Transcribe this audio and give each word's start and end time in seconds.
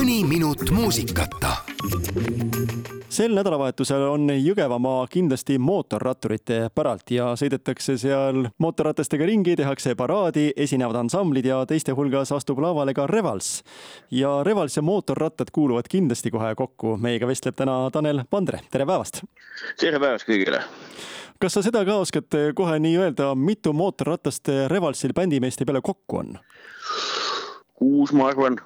mõni 0.00 0.22
minut 0.24 0.70
muusikata 0.72 1.50
sel 3.12 3.34
nädalavahetusel 3.36 4.06
on 4.08 4.30
Jõgevamaa 4.32 5.02
kindlasti 5.12 5.58
mootorratturite 5.60 6.70
päralt 6.72 7.12
ja 7.12 7.26
sõidetakse 7.36 7.98
seal 8.00 8.46
mootorratastega 8.64 9.28
ringi, 9.28 9.58
tehakse 9.60 9.92
paraadi, 10.00 10.46
esinevad 10.56 10.96
ansamblid 11.02 11.50
ja 11.50 11.58
teiste 11.68 11.92
hulgas 11.92 12.32
astub 12.32 12.62
lavale 12.64 12.94
ka 12.96 13.04
Revals. 13.10 13.60
ja 14.10 14.38
Revals 14.46 14.78
ja 14.78 14.82
mootorrattad 14.82 15.52
kuuluvad 15.52 15.90
kindlasti 15.90 16.30
kohe 16.30 16.54
kokku. 16.54 16.96
meiega 16.96 17.26
vestleb 17.26 17.60
täna 17.60 17.90
Tanel 17.92 18.24
Pandre, 18.30 18.62
tere 18.70 18.86
päevast! 18.86 19.20
tere 19.76 20.00
päevast 20.00 20.24
kõigile! 20.24 20.64
kas 21.40 21.52
sa 21.52 21.62
seda 21.62 21.84
ka 21.84 22.00
oskad 22.00 22.40
kohe 22.54 22.78
nii 22.78 22.96
öelda, 22.96 23.34
mitu 23.34 23.76
mootorratast 23.76 24.48
Revalsil 24.72 25.12
bändimeeste 25.12 25.68
peale 25.68 25.84
kokku 25.84 26.24
on? 26.24 26.38
Kuus, 27.80 28.12
ma 28.16 28.30
arvan, 28.30 28.58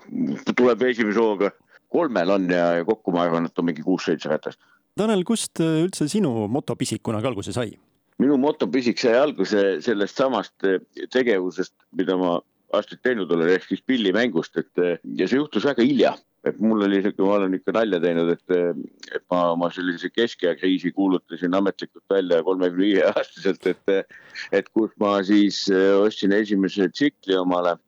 tuleb 0.53 0.83
esimese 0.91 1.23
hooga. 1.23 1.53
kolmel 1.95 2.31
on 2.35 2.49
ja, 2.51 2.73
ja 2.81 2.85
kokku 2.85 3.13
ma 3.15 3.23
arvan, 3.23 3.45
et 3.47 3.59
on 3.59 3.69
mingi 3.69 3.85
kuus-seitse 3.87 4.27
ratast. 4.27 4.59
Tanel, 4.99 5.23
kust 5.27 5.61
üldse 5.63 6.09
sinu 6.11 6.49
motopisik 6.51 7.03
kunagi 7.07 7.31
alguse 7.31 7.55
sai? 7.55 7.77
minu 8.23 8.37
motopisik 8.39 8.99
sai 9.03 9.15
alguse 9.19 9.63
sellest 9.83 10.19
samast 10.19 10.67
tegevusest, 11.11 11.75
mida 11.99 12.15
ma 12.19 12.37
aastaid 12.75 13.01
teinud 13.03 13.31
olen, 13.31 13.51
ehk 13.55 13.67
siis 13.67 13.83
pillimängust, 13.87 14.59
et 14.59 14.83
ja 15.19 15.27
see 15.27 15.39
juhtus 15.39 15.67
väga 15.67 15.87
hilja 15.87 16.15
et 16.49 16.61
mul 16.61 16.85
oli 16.85 17.01
sihuke, 17.01 17.25
ma 17.25 17.39
olen 17.39 17.57
ikka 17.57 17.73
nalja 17.75 18.01
teinud, 18.03 18.31
et, 18.35 18.79
et 19.17 19.25
ma 19.33 19.41
oma 19.55 19.71
sellise 19.73 20.11
keskea 20.13 20.55
kriisi 20.59 20.93
kuulutasin 20.93 21.57
ametlikult 21.57 22.05
välja 22.11 22.43
kolmekümne 22.45 22.83
viie 22.83 23.07
aastaselt, 23.09 23.67
et, 23.71 24.13
et 24.53 24.69
kus 24.77 24.93
ma 25.01 25.17
siis 25.25 25.65
ostsin 25.73 26.35
esimese 26.37 26.91
tsikli 26.93 27.39
omale 27.41 27.79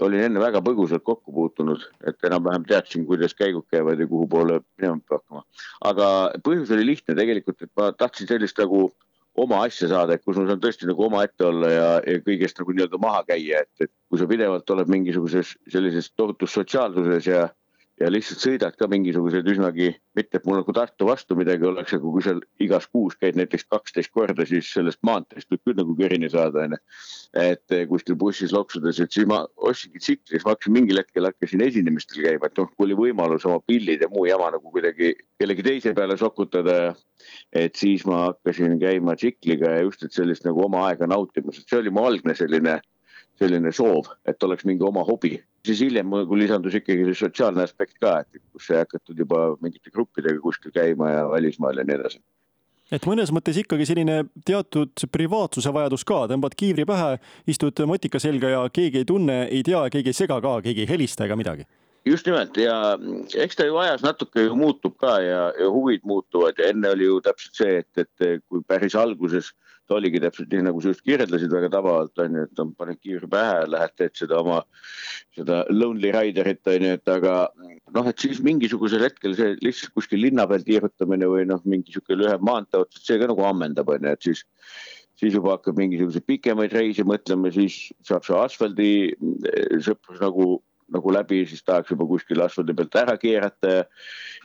olin 0.00 0.24
enne 0.26 0.40
väga 0.40 0.62
põgusalt 0.64 1.04
kokku 1.04 1.32
puutunud, 1.34 1.84
et 2.08 2.24
enam-vähem 2.24 2.64
teadsin, 2.68 3.06
kuidas 3.06 3.34
käigud 3.36 3.66
käivad 3.70 4.00
ja 4.00 4.08
kuhu 4.08 4.26
poole 4.28 4.60
minema 4.80 5.00
peab 5.08 5.20
hakkama. 5.20 5.44
aga 5.90 6.06
põhjus 6.46 6.72
oli 6.72 6.86
lihtne 6.92 7.16
tegelikult, 7.18 7.62
et 7.62 7.72
ma 7.76 7.92
tahtsin 7.92 8.30
sellist 8.30 8.58
nagu 8.62 8.86
oma 9.42 9.62
asja 9.66 9.88
saada, 9.88 10.14
et 10.14 10.24
kus 10.24 10.36
ma 10.36 10.46
saan 10.48 10.60
tõesti 10.60 10.88
nagu 10.88 11.06
omaette 11.06 11.44
olla 11.48 11.70
ja, 11.72 11.88
ja 12.06 12.20
kõigest 12.24 12.60
nagu 12.60 12.74
nii-öelda 12.74 13.00
maha 13.00 13.22
käia, 13.28 13.62
et, 13.64 13.86
et 13.86 13.92
kui 14.08 14.20
sa 14.20 14.28
pidevalt 14.28 14.70
oled 14.74 14.92
mingisuguses 14.92 15.54
sellises 15.72 16.10
tohutus 16.16 16.52
sotsiaalsuses 16.58 17.28
ja 17.28 17.46
ja 18.02 18.10
lihtsalt 18.10 18.42
sõidad 18.42 18.74
ka 18.78 18.88
mingisugused 18.90 19.46
üsnagi, 19.48 19.92
mitte 20.18 20.38
et 20.38 20.46
mul 20.48 20.58
nagu 20.58 20.74
Tartu 20.74 21.06
vastu 21.06 21.36
midagi 21.38 21.66
oleks, 21.68 21.94
aga 21.94 22.12
kui 22.14 22.24
seal 22.24 22.40
igas 22.64 22.88
kuus 22.90 23.14
käid 23.20 23.38
näiteks 23.38 23.68
kaksteist 23.70 24.12
korda, 24.14 24.46
siis 24.48 24.70
sellest 24.74 25.00
maanteest 25.06 25.50
võib 25.52 25.62
küll 25.68 25.78
nagu 25.78 25.94
kõrini 25.98 26.30
saada, 26.32 26.64
onju. 26.66 26.80
et 27.38 27.76
eh, 27.76 27.84
kuskil 27.88 28.16
bussis 28.18 28.52
loksudes, 28.52 29.00
et 29.00 29.14
siis 29.14 29.28
ma 29.28 29.42
ostsingi 29.56 30.02
tsikli, 30.02 30.34
siis 30.34 30.46
ma 30.46 30.56
hakkasin 30.56 30.76
mingil 30.76 31.00
hetkel 31.00 31.28
hakkasin 31.30 31.64
esinemistel 31.68 32.24
käima, 32.26 32.50
et 32.50 32.58
noh, 32.60 32.70
kui 32.74 32.88
oli 32.88 32.98
võimalus 32.98 33.46
oma 33.48 33.62
pillid 33.66 34.02
ja 34.02 34.10
muu 34.12 34.26
jama 34.28 34.50
nagu 34.56 34.74
kuidagi 34.74 35.14
kellegi 35.40 35.66
teise 35.68 35.94
peale 35.94 36.18
sokutada. 36.18 36.94
et 37.54 37.76
siis 37.78 38.02
ma 38.08 38.24
hakkasin 38.26 38.80
käima 38.80 39.14
tsikliga 39.14 39.76
ja 39.76 39.82
just, 39.86 40.02
et 40.02 40.12
sellist 40.12 40.44
nagu 40.44 40.64
oma 40.64 40.88
aega 40.88 41.06
nautimas, 41.06 41.60
et 41.60 41.68
see 41.70 41.78
oli 41.78 41.90
mu 41.90 42.02
algne 42.08 42.34
selline 42.34 42.80
selline 43.38 43.72
soov, 43.72 44.10
et 44.28 44.42
oleks 44.42 44.66
mingi 44.68 44.84
oma 44.86 45.04
hobi. 45.06 45.38
Siis 45.66 45.80
hiljem 45.84 46.08
mul 46.10 46.38
lisandus 46.38 46.74
ikkagi 46.78 47.06
see 47.08 47.18
sotsiaalne 47.24 47.64
aspekt 47.64 47.98
ka, 48.02 48.20
et 48.22 48.42
kus 48.52 48.68
sai 48.68 48.82
hakatud 48.82 49.18
juba 49.18 49.52
mingite 49.62 49.92
gruppidega 49.94 50.40
kuskil 50.42 50.74
käima 50.74 51.10
ja 51.12 51.26
välismaal 51.30 51.78
ja 51.78 51.86
nii 51.86 51.98
edasi 52.00 52.22
et 52.92 53.06
mõnes 53.08 53.30
mõttes 53.32 53.56
ikkagi 53.56 53.86
selline 53.88 54.18
teatud 54.44 55.06
privaatsuse 55.12 55.72
vajadus 55.72 56.04
ka, 56.08 56.26
tõmbad 56.32 56.56
kiivri 56.58 56.84
pähe, 56.88 57.14
istud 57.48 57.80
motika 57.88 58.20
selga 58.20 58.50
ja 58.52 58.64
keegi 58.72 59.00
ei 59.00 59.08
tunne, 59.08 59.38
ei 59.48 59.62
tea, 59.66 59.86
keegi 59.92 60.12
ei 60.12 60.18
sega 60.18 60.40
ka, 60.44 60.58
keegi 60.66 60.84
ei 60.84 60.90
helista 60.90 61.24
ega 61.24 61.38
midagi. 61.38 61.64
Just 62.06 62.26
nimelt 62.26 62.56
ja 62.58 62.76
eks 63.44 63.58
ta 63.58 63.66
ju 63.68 63.78
ajas 63.82 64.02
natuke 64.02 64.46
ju 64.46 64.56
muutub 64.58 64.96
ka 65.00 65.18
ja, 65.22 65.42
ja 65.58 65.68
huvid 65.70 66.06
muutuvad 66.08 66.58
ja 66.58 66.72
enne 66.72 66.94
oli 66.96 67.08
ju 67.08 67.20
täpselt 67.24 67.60
see, 67.60 67.82
et, 67.82 68.06
et 68.06 68.42
kui 68.48 68.62
päris 68.66 68.96
alguses 68.98 69.52
ta 69.88 69.98
oligi 69.98 70.20
täpselt 70.22 70.52
nii, 70.52 70.64
nagu 70.68 70.80
sa 70.80 70.92
just 70.92 71.02
kirjeldasid 71.06 71.52
väga 71.52 71.68
tabavalt, 71.74 72.14
on 72.22 72.38
ju, 72.38 72.46
et 72.46 72.62
paned 72.78 73.00
kiivri 73.02 73.28
pähe, 73.30 73.64
lähed 73.70 73.94
teed 73.98 74.14
seda 74.16 74.38
oma, 74.38 74.60
seda 75.36 75.62
Lonely 75.74 76.12
Riderit, 76.14 76.62
on 76.70 76.86
ju, 76.86 76.94
et 76.98 77.12
aga 77.12 77.36
noh, 77.96 78.08
et 78.08 78.24
siis 78.24 78.40
mingisugusel 78.46 79.04
hetkel 79.04 79.36
see 79.38 79.56
lihtsalt 79.60 79.94
kuskil 79.98 80.22
linna 80.22 80.46
peal 80.48 80.64
tiirutamine 80.66 81.28
või 81.28 81.46
noh, 81.50 81.62
mingi 81.68 81.94
sihuke 81.94 82.18
lühem 82.18 82.42
maantee 82.46 82.82
otsas, 82.84 83.04
see 83.08 83.18
ka 83.20 83.30
nagu 83.30 83.46
ammendab, 83.48 83.90
on 83.92 84.06
ju, 84.06 84.16
et 84.16 84.30
siis 84.30 84.44
siis 85.22 85.36
juba 85.36 85.52
hakkab 85.54 85.76
mingisuguseid 85.78 86.24
pikemaid 86.26 86.72
reise 86.74 87.04
mõtlema, 87.06 87.50
siis 87.54 87.76
saab 88.06 88.24
see 88.26 88.38
asfaldi 88.38 88.92
sõprus 89.84 90.22
nagu 90.22 90.56
nagu 90.92 91.12
läbi, 91.14 91.42
siis 91.48 91.62
tahaks 91.64 91.92
juba 91.92 92.06
kuskil 92.08 92.42
asfaldi 92.44 92.74
pealt 92.76 92.98
ära 93.00 93.16
keerata 93.20 93.72
ja 93.76 93.84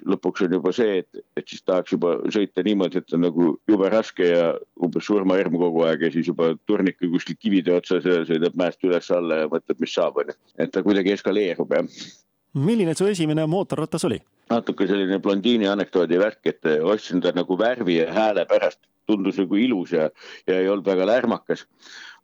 lõpuks 0.07 0.45
on 0.45 0.55
juba 0.57 0.73
see, 0.75 1.01
et, 1.03 1.23
et 1.39 1.47
siis 1.47 1.63
tahaks 1.65 1.95
juba 1.95 2.15
sõita 2.33 2.63
niimoodi, 2.65 3.01
et 3.01 3.17
on 3.17 3.25
nagu 3.27 3.49
jube 3.69 3.91
raske 3.93 4.29
ja 4.31 4.53
umbes 4.83 5.07
surmahirm 5.09 5.57
kogu 5.59 5.83
aeg 5.87 6.07
ja 6.07 6.13
siis 6.13 6.29
juba 6.31 6.53
turnika 6.69 7.09
kuskil 7.11 7.39
kivide 7.39 7.75
otsas 7.77 8.07
ja 8.07 8.21
sõidab 8.27 8.57
mäest 8.59 8.83
üles-alla 8.87 9.43
ja 9.43 9.51
mõtleb, 9.51 9.81
mis 9.83 9.93
saab, 9.97 10.21
onju. 10.23 10.37
et 10.57 10.73
ta 10.73 10.83
kuidagi 10.85 11.15
eskaleerub, 11.17 11.77
jah. 11.77 12.09
milline 12.57 12.95
su 12.97 13.07
esimene 13.09 13.45
mootorratas 13.49 14.07
oli? 14.07 14.21
natuke 14.49 14.87
selline 14.87 15.19
blondiini 15.19 15.67
anekdoodi 15.67 16.19
värk, 16.21 16.45
et 16.47 16.69
ostsin 16.81 17.21
ta 17.23 17.33
nagu 17.35 17.57
värvi 17.59 17.99
ja 17.99 18.11
hääle 18.13 18.45
pärast, 18.47 18.79
tundus 19.07 19.40
nagu 19.41 19.57
ilus 19.59 19.95
ja, 19.95 20.09
ja 20.47 20.59
ei 20.59 20.69
olnud 20.69 20.88
väga 20.88 21.07
lärmakas 21.07 21.66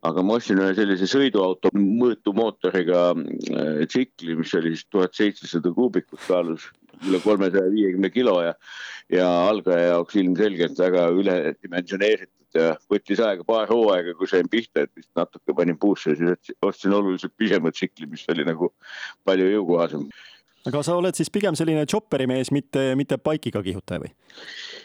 aga 0.04 0.24
ma 0.24 0.36
ostsin 0.38 0.60
ühe 0.60 0.74
sellise 0.76 1.08
sõiduauto 1.08 1.72
mõõtumootoriga 1.74 3.04
äh, 3.14 3.84
tsikli, 3.88 4.36
mis 4.38 4.52
oli 4.58 4.74
siis 4.74 4.88
tuhat 4.92 5.16
seitsesada 5.16 5.72
kuubikut, 5.74 6.20
kaalus 6.28 6.68
üle 7.08 7.20
kolmesaja 7.24 7.72
viiekümne 7.72 8.10
kilo 8.12 8.36
ja, 8.44 8.54
ja 9.12 9.28
algaja 9.48 9.94
jaoks 9.94 10.18
ilmselgelt 10.20 10.78
väga 10.78 11.08
üledimensioneeritud 11.16 12.60
ja 12.60 12.68
võttis 12.90 13.22
aega 13.24 13.46
paar 13.48 13.66
hooaega, 13.72 14.14
kui 14.18 14.28
sain 14.30 14.48
pihta, 14.50 14.84
et 14.84 14.92
vist 14.94 15.10
natuke 15.18 15.56
panin 15.56 15.80
puusse 15.80 16.14
siis 16.18 16.54
ostsin 16.62 16.94
oluliselt 16.94 17.34
pisema 17.36 17.72
tsikli, 17.74 18.06
mis 18.12 18.28
oli 18.30 18.46
nagu 18.46 18.70
palju 19.26 19.50
jõukohasem 19.56 20.06
aga 20.68 20.84
sa 20.84 20.94
oled 20.96 21.16
siis 21.16 21.32
pigem 21.32 21.56
selline 21.58 21.84
chopperi 21.90 22.28
mees, 22.30 22.52
mitte, 22.54 22.92
mitte 22.96 23.18
bike'iga 23.20 23.64
kihutaja 23.64 24.04
või? 24.04 24.14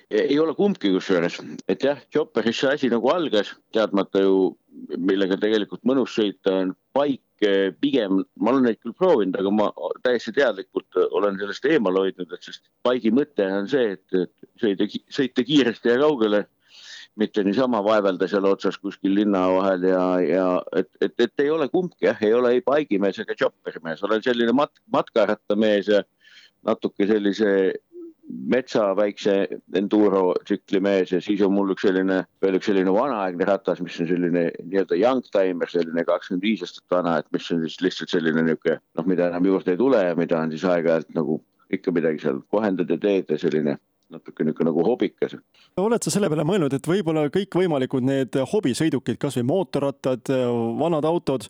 Ei 0.10 0.40
ole 0.42 0.56
kumbki 0.58 0.92
kusjuures, 0.96 1.38
et 1.70 1.84
jah, 1.86 2.00
chopperis 2.14 2.60
see 2.62 2.74
asi 2.74 2.90
nagu 2.90 3.10
algas, 3.14 3.54
teadmata 3.76 4.24
ju, 4.24 4.54
millega 4.98 5.38
tegelikult 5.38 5.84
mõnus 5.86 6.16
sõita 6.18 6.56
on 6.64 6.72
bike 6.98 7.76
pigem, 7.80 8.24
ma 8.42 8.52
olen 8.52 8.66
neid 8.68 8.80
küll 8.82 8.96
proovinud, 8.98 9.38
aga 9.40 9.52
ma 9.54 9.70
täiesti 10.06 10.34
teadlikult 10.36 10.98
olen 11.10 11.38
sellest 11.40 11.68
eemal 11.70 12.00
hoidnud, 12.02 12.32
et 12.34 12.48
sest 12.48 12.66
bike'i 12.86 13.14
mõte 13.14 13.46
on 13.46 13.70
see, 13.70 13.94
et, 13.98 14.18
et 14.18 14.64
sõida, 14.64 14.90
sõita 15.14 15.46
kiiresti 15.46 15.94
ja 15.94 16.00
kaugele 16.02 16.46
mitte 17.20 17.44
niisama 17.44 17.82
vaevelda 17.84 18.28
seal 18.32 18.46
otsas 18.48 18.78
kuskil 18.80 19.14
linna 19.18 19.42
vahel 19.52 19.84
ja, 19.90 20.04
ja 20.24 20.48
et, 20.78 20.90
et, 21.04 21.14
et 21.20 21.44
ei 21.44 21.50
ole 21.52 21.68
kumbki 21.70 22.08
jah, 22.08 22.22
ei 22.24 22.34
ole 22.34 22.54
ei 22.56 22.64
paigimees 22.66 23.20
ega 23.22 23.36
chopperimees, 23.38 24.04
olen 24.08 24.24
selline 24.26 24.56
mat-, 24.56 24.82
matkarattamees 24.94 25.92
ja 25.92 26.02
natuke 26.68 27.08
sellise 27.08 27.52
metsa 28.30 28.92
väikse 28.98 29.36
enduro 29.76 30.34
tsükli 30.46 30.82
mees 30.84 31.12
ja 31.14 31.20
siis 31.24 31.42
on 31.46 31.54
mul 31.56 31.74
üks 31.74 31.86
selline, 31.88 32.22
veel 32.44 32.58
üks 32.60 32.70
selline 32.70 32.94
vanaaegne 32.94 33.48
ratas, 33.50 33.82
mis 33.82 33.98
on 34.02 34.10
selline 34.10 34.46
nii-öelda 34.60 34.98
young 35.00 35.24
timer, 35.34 35.72
selline 35.72 36.06
kakskümmend 36.08 36.46
viis 36.46 36.64
aastat 36.66 36.86
vana, 36.94 37.18
et 37.20 37.30
mis 37.36 37.50
on 37.54 37.64
siis 37.66 37.80
lihtsalt 37.86 38.14
selline 38.14 38.46
niisugune 38.46 38.80
noh, 38.80 39.10
mida 39.10 39.30
enam 39.32 39.50
juurde 39.50 39.74
ei 39.74 39.82
tule 39.82 40.04
ja 40.04 40.18
mida 40.20 40.42
on 40.44 40.54
siis 40.54 40.66
aeg-ajalt 40.70 41.14
nagu 41.18 41.40
ikka 41.74 41.94
midagi 41.94 42.24
seal 42.24 42.42
kohendad 42.54 42.90
ja 42.90 42.98
teed 43.02 43.30
ja 43.30 43.38
selline 43.42 43.78
natuke 44.10 44.44
niisugune 44.44 44.72
nagu 44.72 44.84
hobikas. 44.88 45.36
oled 45.78 46.04
sa 46.04 46.12
selle 46.12 46.30
peale 46.32 46.44
mõelnud, 46.48 46.74
et 46.74 46.88
võib-olla 46.90 47.28
kõikvõimalikud 47.34 48.06
need 48.06 48.36
hobisõidukid, 48.52 49.20
kasvõi 49.22 49.46
mootorrattad, 49.46 50.32
vanad 50.80 51.06
autod, 51.06 51.46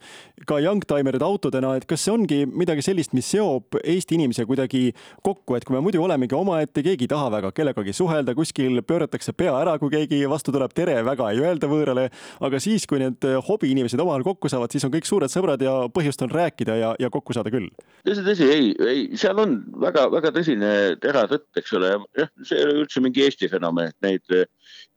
ka 0.48 0.60
youngtimerid 0.64 1.24
autodena, 1.24 1.76
et 1.80 1.88
kas 1.90 2.04
see 2.04 2.14
ongi 2.14 2.40
midagi 2.50 2.84
sellist, 2.86 3.16
mis 3.16 3.30
seob 3.32 3.80
Eesti 3.80 4.18
inimese 4.20 4.46
kuidagi 4.50 4.90
kokku, 5.26 5.56
et 5.56 5.66
kui 5.68 5.78
me 5.78 5.84
muidu 5.86 6.04
olemegi 6.04 6.36
omaette, 6.36 6.84
keegi 6.84 7.08
ei 7.08 7.14
taha 7.14 7.30
väga 7.38 7.54
kellegagi 7.56 7.96
suhelda, 7.96 8.36
kuskil 8.38 8.84
pööratakse 8.84 9.34
pea 9.38 9.56
ära, 9.62 9.78
kui 9.80 9.94
keegi 9.94 10.22
vastu 10.30 10.54
tuleb, 10.56 10.76
tere, 10.76 11.00
väga 11.08 11.32
ei 11.32 11.44
öelda 11.44 11.72
võõrale, 11.72 12.10
aga 12.44 12.60
siis, 12.64 12.88
kui 12.90 13.00
need 13.02 13.24
hobiinimesed 13.48 14.00
omavahel 14.04 14.28
kokku 14.28 14.52
saavad, 14.52 14.76
siis 14.76 14.84
on 14.88 14.94
kõik 14.94 15.08
suured 15.08 15.32
sõbrad 15.32 15.64
ja 15.64 15.78
põhjust 15.96 16.28
on 16.28 16.34
rääkida 16.36 16.76
ja, 16.82 16.92
ja 17.00 17.12
kokku 17.14 17.36
saada 17.38 17.54
küll. 17.54 17.72
tõsi, 18.04 18.26
tõsi, 18.28 18.52
ei, 18.52 18.70
ei, 18.84 19.08
seal 19.20 19.40
on 19.40 19.60
väga-väga 19.80 20.36
tõsine 20.36 20.76
tera 21.00 21.24
tõtt, 21.32 21.48
eks 21.60 21.74
ole, 21.80 21.96
jah, 22.20 22.32
see 22.50 22.60
ei 22.60 22.68
ole 22.68 22.84
üldse 22.84 23.02
mingi 23.04 23.24
Eesti 23.26 23.50
fenomen, 23.52 23.94
et 23.94 24.06
neid 24.06 24.36
eh, 24.36 24.46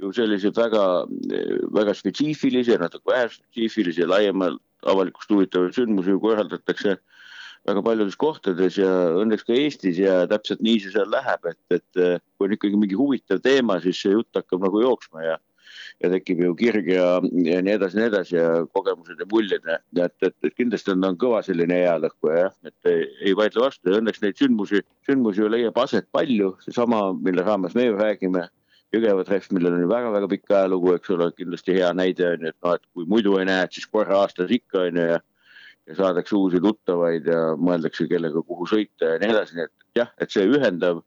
ju 0.00 0.12
selliseid 0.16 0.58
väga, 0.58 0.84
eh, 1.32 1.56
väga 1.76 1.94
spetsiifilisi 1.98 2.78
natuke 2.80 3.12
vähe 3.12 3.30
spetsiifilisi, 3.32 4.08
laiemalt 4.08 4.62
avalikkust 4.88 5.30
huvitavaid 5.30 5.76
sündmusi 5.76 6.14
ju 6.14 6.20
korraldatakse 6.22 6.96
väga 7.68 7.82
paljudes 7.86 8.18
kohtades 8.18 8.76
ja 8.80 8.90
õnneks 9.22 9.46
ka 9.46 9.54
Eestis 9.54 10.00
ja 10.02 10.22
täpselt 10.30 10.62
nii 10.64 10.80
see 10.82 10.94
seal 10.96 11.10
läheb, 11.12 11.46
et, 11.52 11.60
et 11.78 12.02
eh, 12.02 12.18
kui 12.36 12.48
on 12.48 12.56
ikkagi 12.56 12.80
mingi 12.80 12.98
huvitav 12.98 13.42
teema, 13.44 13.78
siis 13.84 14.00
see 14.02 14.14
jutt 14.16 14.40
hakkab 14.40 14.64
nagu 14.64 14.82
jooksma 14.82 15.26
ja 15.28 15.38
ja 16.02 16.10
tekib 16.12 16.42
ju 16.44 16.54
kirg 16.58 16.88
ja, 16.92 17.06
ja 17.46 17.60
nii 17.64 17.76
edasi, 17.76 17.98
nii 17.98 18.08
edasi 18.10 18.36
ja 18.36 18.48
kogemused 18.76 19.20
ja 19.20 19.28
muljed. 19.32 19.68
Et, 19.68 19.84
et, 20.04 20.34
et 20.48 20.56
kindlasti 20.58 20.94
on 20.94 21.04
ta 21.04 21.12
kõva 21.24 21.42
selline 21.46 21.82
hea 21.82 21.94
lõhkuja 22.02 22.40
jah, 22.46 22.56
et 22.68 22.90
ei, 22.92 23.06
ei 23.28 23.36
vaidle 23.38 23.66
vastu 23.66 23.92
ja 23.92 24.00
õnneks 24.00 24.24
neid 24.24 24.40
sündmusi, 24.40 24.82
sündmusi 25.08 25.44
ju 25.44 25.52
leiab 25.52 25.78
aset 25.82 26.08
palju, 26.14 26.54
seesama, 26.64 27.04
mille 27.20 27.46
raames 27.46 27.76
me 27.78 27.88
ju 27.90 28.00
räägime 28.00 28.48
Jõgeva 28.92 29.22
trehv, 29.24 29.46
millel 29.56 29.72
on 29.72 29.80
ju 29.80 29.88
väga-väga 29.88 30.26
pikk 30.28 30.50
ajalugu, 30.52 30.90
eks 30.98 31.12
ole, 31.14 31.30
kindlasti 31.32 31.78
hea 31.78 31.86
näide 31.96 32.26
on 32.28 32.42
ju, 32.44 32.50
et 32.52 32.56
noh, 32.66 32.74
et 32.76 32.82
kui 32.92 33.06
muidu 33.08 33.38
ei 33.40 33.46
näe, 33.48 33.62
et 33.64 33.72
siis 33.72 33.86
korra 33.88 34.18
aastas 34.20 34.52
ikka 34.52 34.82
on 34.90 34.98
ju 35.00 35.06
ja 35.14 35.20
ja 35.88 35.96
saadakse 35.98 36.36
uusi 36.38 36.60
tuttavaid 36.62 37.26
ja 37.26 37.38
mõeldakse, 37.58 38.06
kellega 38.10 38.42
kuhu 38.46 38.68
sõita 38.70 39.14
ja 39.14 39.22
nii 39.22 39.32
edasi, 39.34 39.56
nii 39.56 39.64
et 39.66 39.98
jah, 39.98 40.12
et 40.22 40.30
see 40.30 40.44
ühendav, 40.46 41.02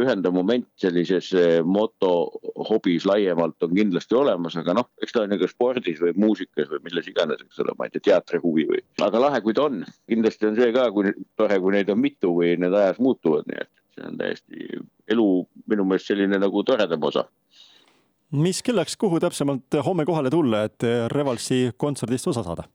ühendav 0.00 0.34
moment 0.34 0.66
sellises 0.80 1.30
eh, 1.36 1.60
motohobis 1.64 3.06
laiemalt 3.08 3.66
on 3.66 3.74
kindlasti 3.76 4.16
olemas, 4.18 4.56
aga 4.60 4.76
noh, 4.80 4.88
eks 5.02 5.16
ta 5.16 5.24
on 5.24 5.34
ju 5.34 5.40
ka 5.42 5.50
spordis 5.50 6.00
või 6.02 6.14
muusikas 6.20 6.70
või 6.72 6.84
milles 6.88 7.10
iganes, 7.10 7.42
eks 7.44 7.62
ole, 7.64 7.74
ma 7.78 7.88
ei 7.88 7.94
tea, 7.96 8.06
teatrihuvi 8.10 8.68
või, 8.70 8.82
aga 9.06 9.24
lahe, 9.26 9.42
kui 9.44 9.56
ta 9.56 9.66
on. 9.68 9.84
kindlasti 10.10 10.50
on 10.50 10.56
see 10.58 10.72
ka, 10.76 10.88
kui 10.94 11.12
tore, 11.38 11.60
kui 11.60 11.76
neid 11.76 11.92
on 11.92 12.00
mitu 12.00 12.34
või 12.38 12.56
need 12.60 12.74
ajas 12.76 13.00
muutuvad, 13.02 13.46
nii 13.50 13.62
et 13.64 13.72
see 13.96 14.08
on 14.08 14.18
täiesti 14.20 14.82
elu 15.10 15.28
minu 15.70 15.86
meelest 15.86 16.12
selline 16.12 16.40
nagu 16.40 16.64
toredam 16.66 17.08
osa 17.10 17.26
mis 18.30 18.60
kellaks, 18.62 18.94
kuhu 18.96 19.18
täpsemalt 19.18 19.74
homme 19.82 20.04
kohale 20.06 20.30
tulla, 20.30 20.62
et 20.68 20.84
Revalsi 21.10 21.72
kontserdist 21.76 22.28
osa 22.30 22.44
saada? 22.46 22.68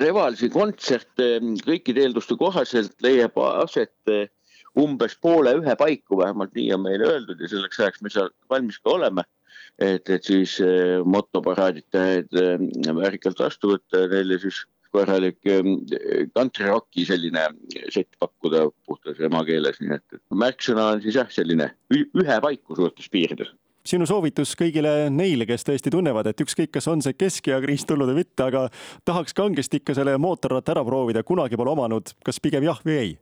Revalsi 0.00 0.48
kontsert 0.50 1.20
kõikide 1.66 2.06
eelduste 2.06 2.36
kohaselt 2.40 2.96
leiab 3.04 3.36
aset 3.44 3.92
eh, 4.10 4.30
umbes 4.78 5.16
poole 5.20 5.54
ühe 5.58 5.76
paiku, 5.78 6.18
vähemalt 6.22 6.54
nii 6.56 6.72
on 6.76 6.84
meile 6.86 7.08
öeldud 7.08 7.40
ja 7.40 7.48
selleks 7.50 7.80
ajaks 7.80 8.02
me 8.02 8.12
seal 8.12 8.30
valmis 8.50 8.78
ka 8.80 8.96
oleme. 8.96 9.24
et, 9.78 10.08
et 10.10 10.24
siis 10.24 10.58
eh, 10.60 11.00
motoparaadid 11.04 11.96
eh, 11.96 12.60
väärikalt 13.00 13.40
vastu 13.40 13.72
võtta 13.72 14.04
ja 14.04 14.10
neile 14.12 14.38
siis 14.38 14.62
korralik 14.92 15.38
kantriroki 16.36 17.06
selline 17.08 17.46
sett 17.88 18.18
pakkuda 18.20 18.66
puhtas 18.84 19.20
emakeeles, 19.24 19.80
nii 19.80 19.96
et 19.96 20.20
märksõna 20.28 20.90
on 20.92 21.00
siis 21.00 21.16
jah, 21.16 21.30
selline 21.32 21.70
ühe 21.96 22.38
paiku 22.44 22.76
suurtes 22.76 23.08
piirides 23.08 23.54
sinu 23.86 24.06
soovitus 24.06 24.54
kõigile 24.58 25.10
neile, 25.10 25.46
kes 25.48 25.66
tõesti 25.66 25.90
tunnevad, 25.92 26.28
et 26.30 26.42
ükskõik, 26.44 26.70
kas 26.76 26.86
on 26.90 27.02
see 27.04 27.16
keskeakriis 27.18 27.86
tulnud 27.88 28.12
või 28.12 28.22
mitte, 28.22 28.46
aga 28.46 28.68
tahaks 29.08 29.34
kangesti 29.34 29.80
ikka 29.80 29.96
selle 29.98 30.14
mootorratta 30.22 30.76
ära 30.76 30.84
proovida, 30.86 31.24
kunagi 31.26 31.58
pole 31.58 31.74
omanud, 31.74 32.14
kas 32.24 32.38
pigem 32.42 32.66
jah 32.68 32.78
või 32.86 32.98
ei? 33.00 33.16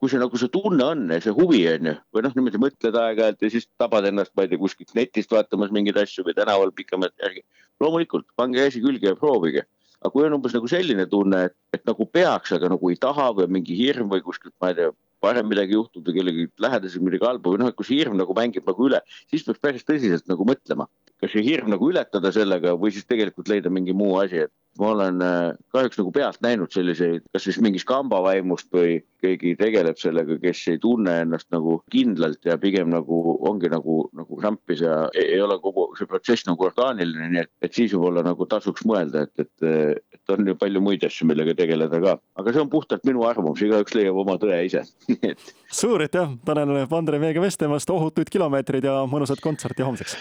Kui 0.00 0.10
see 0.10 0.20
nagu 0.20 0.38
see 0.40 0.50
tunne 0.52 0.84
on 0.84 1.04
ja 1.12 1.20
see 1.22 1.34
huvi 1.34 1.62
on 1.70 1.90
ju, 1.90 1.94
või 2.14 2.24
noh, 2.26 2.34
niimoodi 2.36 2.60
mõtled 2.60 2.98
aeg-ajalt 3.00 3.44
ja 3.46 3.52
siis 3.52 3.68
tabad 3.80 4.08
ennast, 4.08 4.32
ma 4.34 4.44
ei 4.44 4.50
tea, 4.50 4.60
kuskilt 4.60 4.94
netist 4.98 5.32
vaatamas 5.32 5.72
mingeid 5.74 6.00
asju 6.02 6.26
või 6.26 6.36
tänaval 6.36 6.74
pikemat 6.74 7.14
järgi. 7.22 7.44
loomulikult, 7.82 8.26
pange 8.36 8.60
käsi 8.60 8.82
külge 8.82 9.12
ja 9.12 9.16
proovige. 9.18 9.64
aga 10.00 10.12
kui 10.12 10.26
on 10.26 10.34
umbes 10.36 10.52
nagu 10.52 10.68
selline 10.68 11.06
tunne, 11.08 11.46
et 11.72 11.86
nagu 11.88 12.06
peaks, 12.06 12.52
aga 12.52 12.68
nagu 12.68 12.90
ei 12.90 12.96
taha 13.00 13.30
või 13.38 13.46
mingi 13.58 13.76
hirm 13.78 14.10
või 14.10 14.20
kuskilt, 14.20 14.52
ma 14.60 14.68
ei 14.72 14.74
tea, 14.80 14.90
varem 15.24 15.48
midagi 15.50 15.76
juhtub 15.76 16.06
või 16.08 16.18
kellegi 16.18 16.48
lähedasel 16.62 17.04
midagi 17.04 17.28
halba 17.28 17.54
või 17.54 17.62
noh, 17.62 17.72
et 17.72 17.78
kui 17.78 17.88
see 17.88 18.00
hirm 18.00 18.18
nagu 18.20 18.36
mängib 18.36 18.68
nagu 18.68 18.88
üle, 18.88 19.00
siis 19.32 19.46
peaks 19.48 19.62
päris 19.64 19.88
tõsiselt 19.88 20.28
nagu 20.30 20.46
mõtlema, 20.48 20.88
kas 21.22 21.32
see 21.34 21.44
hirm 21.46 21.72
nagu 21.72 21.88
ületada 21.90 22.32
sellega 22.34 22.76
või 22.78 22.92
siis 22.94 23.08
tegelikult 23.08 23.50
leida 23.52 23.72
mingi 23.72 23.96
muu 23.96 24.18
asi, 24.20 24.44
et 24.46 24.54
ma 24.78 24.90
olen 24.90 25.22
äh, 25.22 25.54
kahjuks 25.74 25.98
nagu 26.00 26.12
pealt 26.14 26.40
näinud 26.42 26.72
selliseid, 26.74 27.26
kas 27.32 27.46
siis 27.46 27.60
mingist 27.62 27.86
kambavaimust 27.88 28.70
või 28.74 28.96
keegi 29.22 29.54
tegeleb 29.60 29.98
sellega, 30.00 30.36
kes 30.42 30.64
ei 30.72 30.80
tunne 30.82 31.14
ennast 31.22 31.48
nagu 31.54 31.78
kindlalt 31.94 32.44
ja 32.46 32.58
pigem 32.60 32.90
nagu 32.92 33.20
ongi 33.48 33.70
nagu, 33.72 34.02
nagu 34.16 34.40
krampis 34.40 34.82
ja 34.84 35.04
ei, 35.14 35.38
ole 35.44 35.58
kogu 35.62 35.86
see 35.98 36.10
protsess 36.10 36.48
nagu 36.48 36.66
orgaaniline, 36.66 37.30
nii 37.32 37.44
et, 37.44 37.52
et 37.64 37.78
siis 37.78 37.94
võib-olla 37.94 38.24
nagu 38.26 38.48
tasuks 38.50 38.84
mõelda, 38.88 39.24
et, 39.28 39.46
et, 39.46 40.13
et 40.24 40.34
on 40.34 40.48
ju 40.48 40.56
palju 40.56 40.80
muid 40.80 41.04
asju, 41.04 41.26
millega 41.28 41.54
tegeleda 41.58 42.00
ka. 42.00 42.16
aga 42.40 42.52
see 42.52 42.62
on 42.62 42.70
puhtalt 42.72 43.04
minu 43.04 43.24
arvamus, 43.28 43.62
igaüks 43.62 43.94
leiab 43.96 44.16
oma 44.24 44.38
tõe 44.40 44.62
ise 44.66 44.84
suur 45.80 46.04
aitäh, 46.04 46.36
Tanel 46.44 46.84
Vandre 46.90 47.20
meiega 47.22 47.42
vestlemast, 47.44 47.90
ohutuid 47.90 48.32
kilomeetreid 48.32 48.88
ja 48.88 49.02
mõnusat 49.10 49.44
kontserti 49.44 49.84
homseks! 49.86 50.16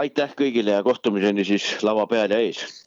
aitäh 0.00 0.32
kõigile 0.38 0.78
ja 0.78 0.86
kohtumiseni 0.86 1.44
siis 1.44 1.66
lava 1.84 2.06
peal 2.10 2.30
ja 2.32 2.40
ees 2.40 2.83